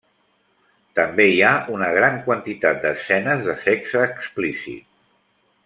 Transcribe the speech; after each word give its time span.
També 0.99 1.27
hi 1.33 1.43
ha 1.49 1.51
una 1.75 1.89
gran 1.97 2.17
quantitat 2.29 2.81
d'escenes 2.87 3.47
de 3.51 3.55
sexe 3.67 4.03
explícit. 4.09 4.89